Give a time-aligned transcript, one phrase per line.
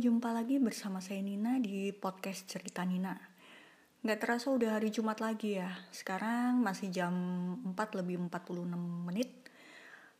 [0.00, 3.12] jumpa lagi bersama saya Nina di podcast Cerita Nina.
[4.00, 5.76] Nggak terasa udah hari Jumat lagi ya.
[5.92, 7.12] Sekarang masih jam
[7.68, 9.28] 4 lebih 46 menit.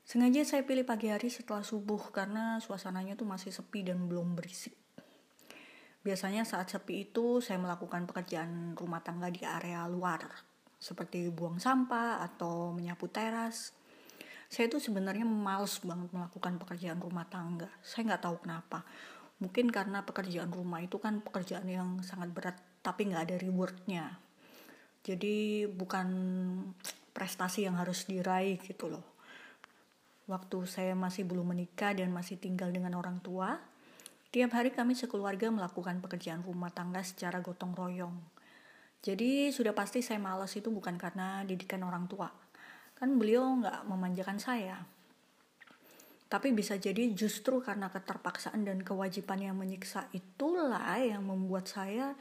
[0.04, 4.76] Sengaja saya pilih pagi hari setelah subuh karena suasananya tuh masih sepi dan belum berisik.
[6.04, 10.28] Biasanya saat sepi itu saya melakukan pekerjaan rumah tangga di area luar,
[10.76, 13.72] seperti buang sampah atau menyapu teras.
[14.44, 17.72] Saya tuh sebenarnya males banget melakukan pekerjaan rumah tangga.
[17.80, 18.84] Saya nggak tahu kenapa
[19.40, 24.20] mungkin karena pekerjaan rumah itu kan pekerjaan yang sangat berat tapi nggak ada rewardnya.
[25.00, 26.08] Jadi bukan
[27.16, 29.04] prestasi yang harus diraih gitu loh.
[30.28, 33.58] Waktu saya masih belum menikah dan masih tinggal dengan orang tua
[34.30, 38.14] tiap hari kami sekeluarga melakukan pekerjaan rumah tangga secara gotong royong.
[39.00, 42.30] Jadi sudah pasti saya malas itu bukan karena didikan orang tua.
[42.94, 44.99] Kan beliau nggak memanjakan saya
[46.30, 52.14] tapi bisa jadi justru karena keterpaksaan dan kewajiban yang menyiksa itulah yang membuat saya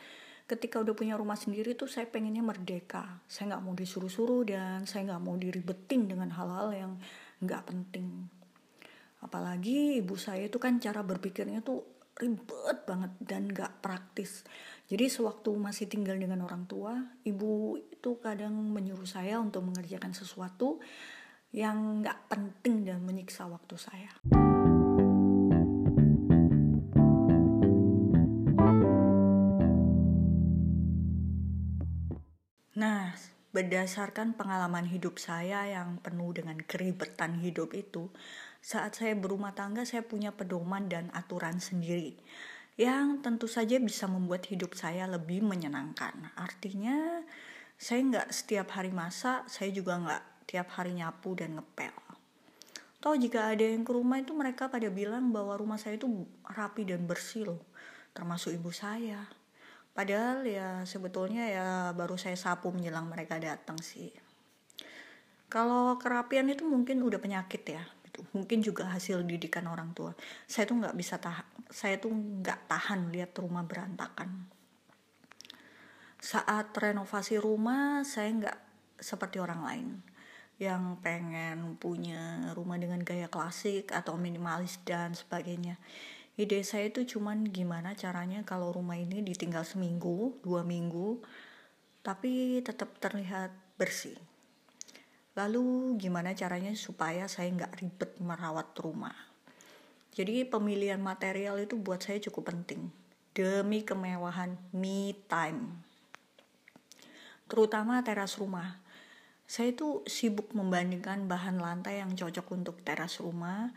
[0.49, 3.21] ketika udah punya rumah sendiri tuh saya pengennya merdeka.
[3.29, 6.91] Saya nggak mau disuruh-suruh dan saya nggak mau diribetin dengan hal-hal yang
[7.45, 8.25] nggak penting.
[9.21, 11.85] Apalagi ibu saya itu kan cara berpikirnya tuh
[12.17, 14.41] ribet banget dan nggak praktis.
[14.89, 16.97] Jadi sewaktu masih tinggal dengan orang tua,
[17.29, 20.81] ibu itu kadang menyuruh saya untuk mengerjakan sesuatu
[21.49, 24.11] yang nggak penting dan menyiksa waktu saya.
[32.79, 33.11] Nah,
[33.51, 38.07] berdasarkan pengalaman hidup saya yang penuh dengan keribetan hidup itu,
[38.63, 42.15] saat saya berumah tangga saya punya pedoman dan aturan sendiri
[42.79, 46.31] yang tentu saja bisa membuat hidup saya lebih menyenangkan.
[46.39, 47.27] Artinya,
[47.75, 51.93] saya nggak setiap hari masak, saya juga nggak tiap hari nyapu dan ngepel.
[52.97, 56.09] Toh jika ada yang ke rumah itu mereka pada bilang bahwa rumah saya itu
[56.49, 57.61] rapi dan bersih loh.
[58.17, 59.29] Termasuk ibu saya.
[59.93, 64.09] Padahal ya sebetulnya ya baru saya sapu menjelang mereka datang sih.
[65.47, 67.85] Kalau kerapian itu mungkin udah penyakit ya.
[68.03, 68.25] Gitu.
[68.35, 70.11] Mungkin juga hasil didikan orang tua.
[70.49, 71.47] Saya tuh nggak bisa tahan.
[71.69, 74.49] Saya tuh nggak tahan lihat rumah berantakan.
[76.19, 78.57] Saat renovasi rumah saya nggak
[78.99, 79.87] seperti orang lain
[80.59, 85.79] yang pengen punya rumah dengan gaya klasik atau minimalis dan sebagainya.
[86.35, 91.23] Ide saya itu cuman gimana caranya kalau rumah ini ditinggal seminggu, dua minggu,
[92.03, 94.19] tapi tetap terlihat bersih.
[95.39, 99.15] Lalu gimana caranya supaya saya nggak ribet merawat rumah.
[100.11, 102.91] Jadi pemilihan material itu buat saya cukup penting.
[103.31, 105.79] Demi kemewahan me time.
[107.47, 108.83] Terutama teras rumah
[109.49, 113.73] saya itu sibuk membandingkan bahan lantai yang cocok untuk teras rumah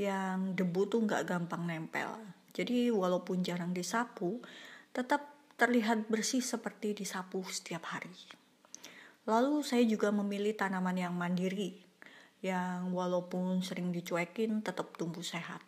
[0.00, 2.16] yang debu tuh nggak gampang nempel.
[2.56, 4.40] Jadi walaupun jarang disapu,
[4.96, 5.28] tetap
[5.60, 8.16] terlihat bersih seperti disapu setiap hari.
[9.28, 11.76] Lalu saya juga memilih tanaman yang mandiri,
[12.40, 15.60] yang walaupun sering dicuekin tetap tumbuh sehat.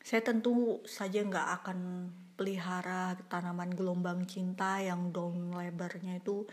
[0.00, 2.08] Saya tentu saja nggak akan
[2.40, 6.48] pelihara tanaman gelombang cinta yang daun lebarnya itu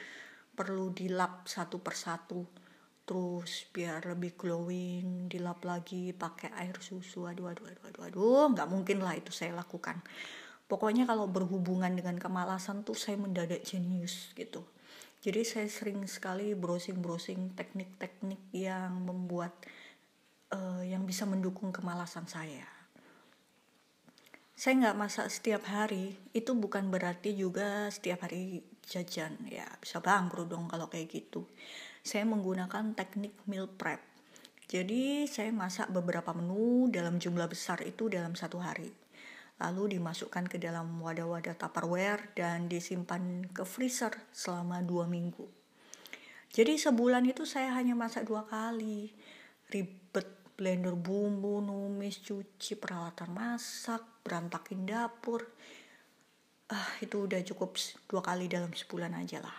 [0.59, 2.43] perlu dilap satu persatu.
[3.07, 7.23] Terus biar lebih glowing dilap lagi pakai air susu.
[7.31, 8.43] Aduh aduh aduh aduh aduh.
[8.51, 10.03] Nggak mungkin lah itu saya lakukan.
[10.67, 14.67] Pokoknya kalau berhubungan dengan kemalasan tuh saya mendadak jenius gitu.
[15.23, 19.55] Jadi saya sering sekali browsing browsing teknik-teknik yang membuat
[20.53, 22.67] uh, yang bisa mendukung kemalasan saya.
[24.53, 26.19] Saya nggak masak setiap hari.
[26.35, 29.37] Itu bukan berarti juga setiap hari jajan.
[29.45, 31.45] Ya bisa bangkrut dong kalau kayak gitu.
[32.01, 34.01] Saya menggunakan teknik meal prep.
[34.69, 38.89] Jadi saya masak beberapa menu dalam jumlah besar itu dalam satu hari.
[39.59, 45.45] Lalu dimasukkan ke dalam wadah-wadah tupperware dan disimpan ke freezer selama dua minggu.
[46.49, 49.13] Jadi sebulan itu saya hanya masak dua kali.
[49.69, 55.55] Ribet blender bumbu numis cuci peralatan masak berantakin dapur
[56.69, 59.57] ah itu udah cukup dua kali dalam sebulan aja lah.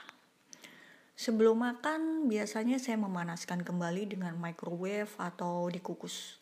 [1.18, 6.40] Sebelum makan biasanya saya memanaskan kembali dengan microwave atau dikukus.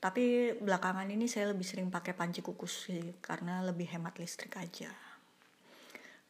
[0.00, 4.90] Tapi belakangan ini saya lebih sering pakai panci kukus sih karena lebih hemat listrik aja.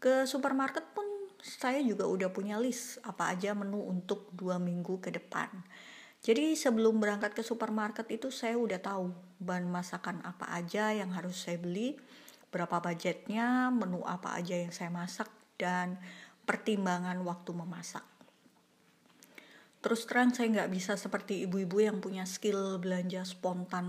[0.02, 1.06] Ke supermarket pun
[1.38, 5.48] saya juga udah punya list apa aja menu untuk dua minggu ke depan.
[6.22, 11.46] Jadi sebelum berangkat ke supermarket itu saya udah tahu bahan masakan apa aja yang harus
[11.46, 11.98] saya beli
[12.52, 15.96] berapa budgetnya, menu apa aja yang saya masak, dan
[16.44, 18.04] pertimbangan waktu memasak.
[19.82, 23.88] Terus terang saya nggak bisa seperti ibu-ibu yang punya skill belanja spontan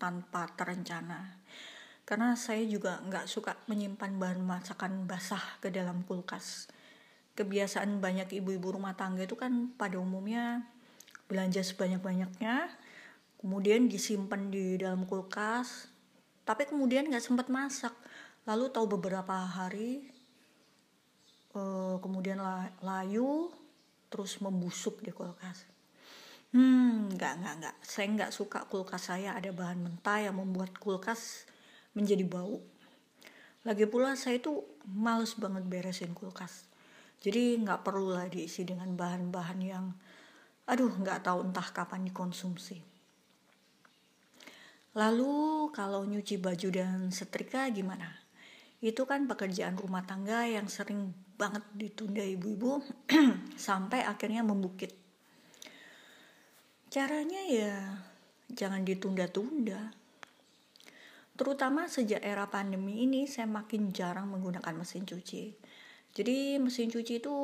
[0.00, 1.38] tanpa terencana.
[2.08, 6.64] karena saya juga nggak suka menyimpan bahan masakan basah ke dalam kulkas
[7.36, 10.64] kebiasaan banyak ibu-ibu rumah tangga itu kan pada umumnya
[11.28, 12.72] belanja sebanyak-banyaknya
[13.36, 15.92] kemudian disimpan di dalam kulkas
[16.48, 17.92] tapi kemudian nggak sempat masak.
[18.48, 20.08] Lalu tahu beberapa hari
[21.52, 22.40] uh, kemudian
[22.80, 23.52] layu
[24.08, 25.68] terus membusuk di kulkas.
[26.56, 27.76] Hmm nggak nggak nggak.
[27.84, 29.36] Saya nggak suka kulkas saya.
[29.36, 31.44] Ada bahan mentah yang membuat kulkas
[31.92, 32.64] menjadi bau.
[33.68, 36.64] Lagi pula saya itu males banget beresin kulkas.
[37.20, 39.92] Jadi nggak perlu lah diisi dengan bahan-bahan yang
[40.64, 42.87] aduh nggak tahu entah kapan dikonsumsi
[44.98, 48.10] lalu kalau nyuci baju dan setrika gimana
[48.78, 52.78] itu kan pekerjaan rumah tangga yang sering banget ditunda ibu-ibu
[53.58, 54.94] sampai akhirnya membukit.
[56.86, 57.74] Caranya ya
[58.50, 59.94] jangan ditunda-tunda.
[61.38, 65.54] Terutama sejak era pandemi ini saya makin jarang menggunakan mesin cuci.
[66.14, 67.34] Jadi mesin cuci itu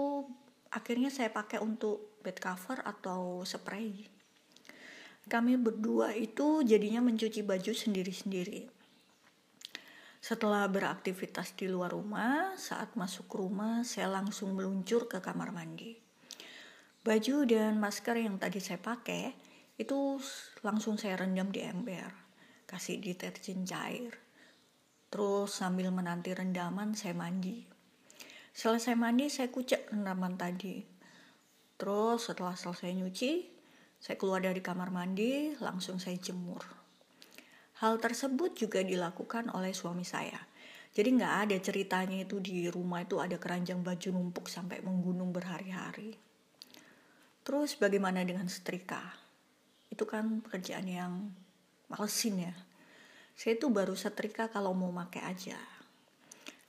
[0.70, 4.13] akhirnya saya pakai untuk bed cover atau spray.
[5.26, 8.84] Kami berdua itu jadinya mencuci baju sendiri-sendiri
[10.24, 16.00] setelah beraktivitas di luar rumah, saat masuk rumah saya langsung meluncur ke kamar mandi.
[17.04, 19.36] Baju dan masker yang tadi saya pakai
[19.76, 20.16] itu
[20.64, 22.08] langsung saya rendam di ember,
[22.64, 24.16] kasih deterjen cair.
[25.12, 27.68] Terus sambil menanti rendaman saya mandi.
[28.56, 30.80] Selesai mandi saya kucek rendaman tadi.
[31.76, 33.53] Terus setelah selesai nyuci,
[34.04, 36.60] saya keluar dari kamar mandi, langsung saya jemur.
[37.80, 40.44] Hal tersebut juga dilakukan oleh suami saya.
[40.92, 46.20] Jadi nggak ada ceritanya itu di rumah itu ada keranjang baju numpuk sampai menggunung berhari-hari.
[47.48, 49.00] Terus bagaimana dengan setrika?
[49.88, 51.32] Itu kan pekerjaan yang
[51.88, 52.54] malesin ya.
[53.32, 55.56] Saya itu baru setrika kalau mau pakai aja.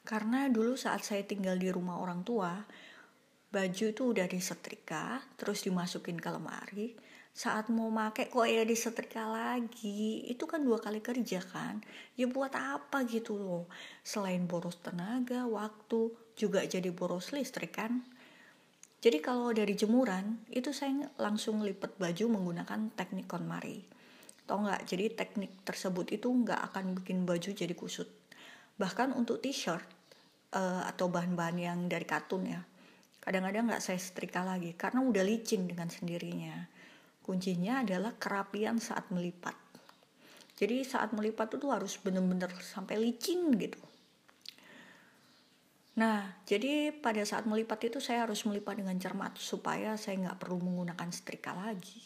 [0.08, 2.64] Karena dulu saat saya tinggal di rumah orang tua,
[3.52, 6.96] baju itu udah disetrika, terus dimasukin ke lemari,
[7.36, 11.84] saat mau make kok ya disetrika lagi itu kan dua kali kerja kan?
[12.16, 13.68] Ya buat apa gitu loh?
[14.08, 18.08] Selain boros tenaga waktu juga jadi boros listrik kan?
[19.04, 23.84] Jadi kalau dari jemuran itu saya langsung lipat baju menggunakan teknik KonMari.
[24.48, 24.88] Tau nggak?
[24.88, 28.08] Jadi teknik tersebut itu nggak akan bikin baju jadi kusut.
[28.80, 29.84] Bahkan untuk t-shirt
[30.56, 32.64] uh, atau bahan-bahan yang dari katun ya
[33.26, 36.70] kadang-kadang nggak saya setrika lagi karena udah licin dengan sendirinya
[37.26, 39.58] Kuncinya adalah kerapian saat melipat.
[40.62, 43.82] Jadi saat melipat itu harus benar-benar sampai licin gitu.
[45.98, 50.62] Nah, jadi pada saat melipat itu saya harus melipat dengan cermat supaya saya nggak perlu
[50.62, 52.06] menggunakan setrika lagi.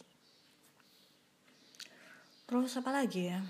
[2.48, 3.44] Terus apa lagi ya?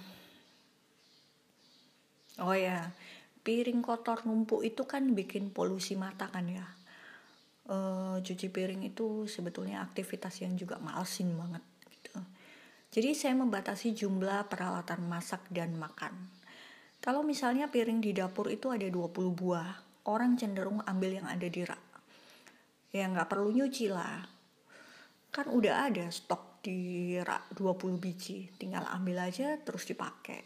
[2.42, 2.90] Oh ya,
[3.46, 6.79] piring kotor numpuk itu kan bikin polusi mata kan ya
[7.70, 11.64] uh, cuci piring itu sebetulnya aktivitas yang juga malesin banget
[11.94, 12.18] gitu.
[12.90, 16.12] Jadi saya membatasi jumlah peralatan masak dan makan.
[17.00, 21.64] Kalau misalnya piring di dapur itu ada 20 buah, orang cenderung ambil yang ada di
[21.64, 21.80] rak.
[22.92, 24.26] Ya nggak perlu nyuci lah.
[25.30, 30.44] Kan udah ada stok di rak 20 biji, tinggal ambil aja terus dipakai.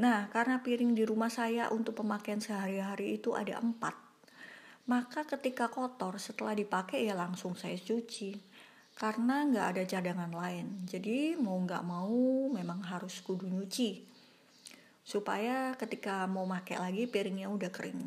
[0.00, 3.92] Nah, karena piring di rumah saya untuk pemakaian sehari-hari itu ada empat,
[4.88, 8.38] maka ketika kotor setelah dipakai ya langsung saya cuci.
[8.96, 10.84] Karena nggak ada cadangan lain.
[10.84, 14.04] Jadi mau nggak mau memang harus kudu nyuci.
[15.00, 18.00] Supaya ketika mau pakai lagi piringnya udah kering.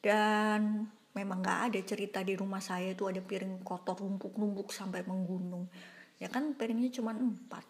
[0.00, 5.68] Dan memang nggak ada cerita di rumah saya itu ada piring kotor numpuk-numpuk sampai menggunung.
[6.16, 7.64] Ya kan piringnya cuma empat.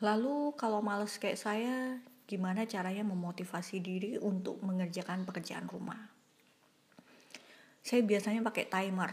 [0.00, 5.98] Lalu kalau males kayak saya gimana caranya memotivasi diri untuk mengerjakan pekerjaan rumah.
[7.82, 9.10] Saya biasanya pakai timer.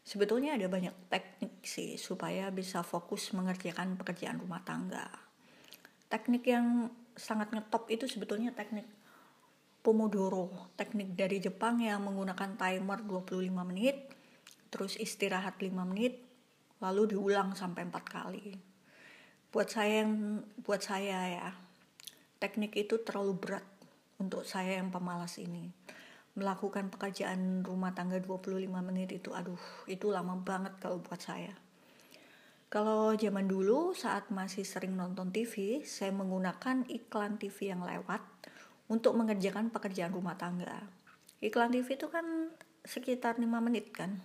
[0.00, 5.12] Sebetulnya ada banyak teknik sih supaya bisa fokus mengerjakan pekerjaan rumah tangga.
[6.08, 8.88] Teknik yang sangat ngetop itu sebetulnya teknik
[9.82, 14.14] Pomodoro, teknik dari Jepang yang menggunakan timer 25 menit,
[14.70, 16.22] terus istirahat 5 menit,
[16.78, 18.54] lalu diulang sampai 4 kali.
[19.50, 21.50] Buat saya yang buat saya ya,
[22.42, 23.66] teknik itu terlalu berat
[24.18, 25.70] untuk saya yang pemalas ini.
[26.34, 31.54] Melakukan pekerjaan rumah tangga 25 menit itu aduh, itu lama banget kalau buat saya.
[32.66, 38.24] Kalau zaman dulu saat masih sering nonton TV, saya menggunakan iklan TV yang lewat
[38.90, 40.88] untuk mengerjakan pekerjaan rumah tangga.
[41.44, 42.50] Iklan TV itu kan
[42.82, 44.24] sekitar 5 menit kan.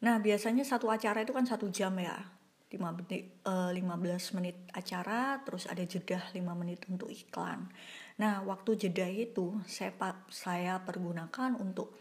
[0.00, 2.37] Nah biasanya satu acara itu kan satu jam ya.
[2.68, 7.72] 5 menit, uh, 15 menit acara terus ada jeda 5 menit untuk iklan.
[8.20, 9.96] Nah waktu jeda itu saya
[10.28, 11.96] saya pergunakan untuk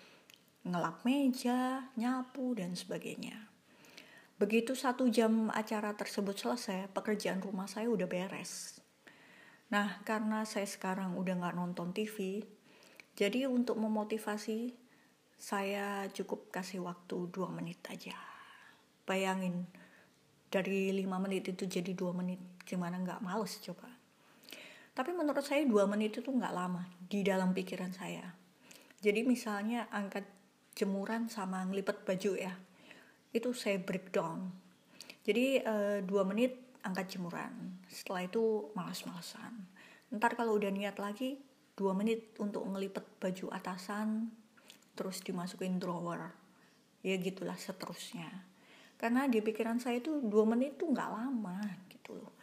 [0.67, 3.47] ngelap meja nyapu dan sebagainya.
[4.35, 8.83] Begitu satu jam acara tersebut selesai pekerjaan rumah saya udah beres.
[9.71, 12.43] Nah karena saya sekarang udah nggak nonton TV
[13.15, 14.75] jadi untuk memotivasi
[15.39, 18.19] saya cukup kasih waktu 2 menit aja.
[19.07, 19.63] Bayangin
[20.47, 22.39] dari lima menit itu jadi dua menit.
[22.63, 23.87] Gimana nggak males coba.
[24.91, 28.25] Tapi menurut saya dua menit itu nggak lama di dalam pikiran saya.
[28.97, 30.25] Jadi misalnya angkat
[30.77, 32.53] jemuran sama ngelipet baju ya
[33.33, 34.53] itu saya breakdown
[35.27, 36.55] jadi uh, dua menit
[36.87, 37.51] angkat jemuran.
[37.91, 39.59] Setelah itu malas-malasan.
[40.07, 41.35] Ntar kalau udah niat lagi
[41.75, 44.31] dua menit untuk ngelipet baju atasan
[44.95, 46.31] terus dimasukin drawer.
[47.03, 48.31] Ya gitulah seterusnya
[48.97, 51.61] karena di pikiran saya itu dua menit itu nggak lama
[51.93, 52.33] gitu loh.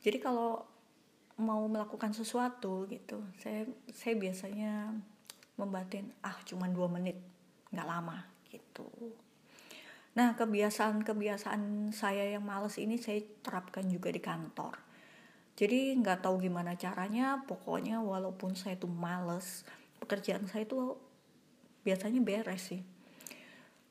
[0.00, 0.62] Jadi kalau
[1.36, 4.88] mau melakukan sesuatu gitu saya saya biasanya
[5.60, 7.18] membatin ah cuma dua menit
[7.74, 8.88] nggak lama gitu.
[10.16, 14.78] Nah kebiasaan-kebiasaan saya yang males ini saya terapkan juga di kantor.
[15.56, 19.66] Jadi nggak tahu gimana caranya pokoknya walaupun saya tuh males
[20.00, 20.96] pekerjaan saya itu
[21.82, 22.95] biasanya beres sih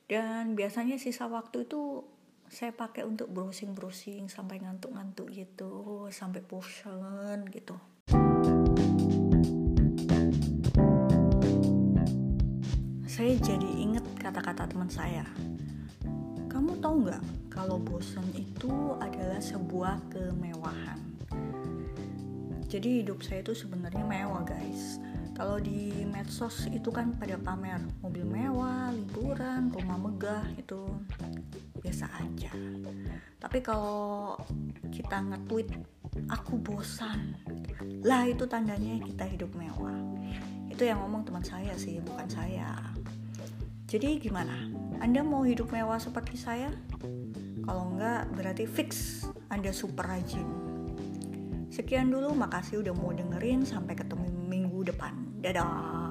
[0.05, 2.05] dan biasanya sisa waktu itu
[2.45, 7.73] saya pakai untuk browsing-browsing sampai ngantuk-ngantuk gitu sampai bosan gitu.
[13.09, 15.25] Saya jadi inget kata-kata teman saya.
[16.53, 21.01] Kamu tahu nggak kalau bosan itu adalah sebuah kemewahan?
[22.69, 25.01] Jadi hidup saya itu sebenarnya mewah guys
[25.35, 30.87] kalau di medsos itu kan pada pamer mobil mewah, liburan, rumah megah itu
[31.83, 32.55] biasa aja.
[33.37, 34.39] Tapi kalau
[34.89, 35.69] kita nge-tweet
[36.31, 37.35] aku bosan,
[38.01, 39.99] lah itu tandanya kita hidup mewah.
[40.71, 42.71] Itu yang ngomong teman saya sih, bukan saya.
[43.85, 44.71] Jadi gimana?
[45.03, 46.71] Anda mau hidup mewah seperti saya?
[47.63, 50.47] Kalau enggak berarti fix Anda super rajin.
[51.71, 53.63] Sekian dulu, makasih udah mau dengerin.
[53.67, 55.14] Sampai ketemu minggu depan.
[55.45, 56.04] It all.